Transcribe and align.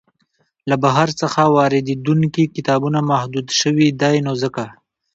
له 0.69 0.75
بهر 0.83 1.09
څخه 1.21 1.41
واریدیدونکي 1.57 2.43
کتابونه 2.55 2.99
محدود 3.11 3.47
شوي 3.59 3.87
دی 4.01 4.15
نو 4.25 4.33
ځکه. 4.43 4.65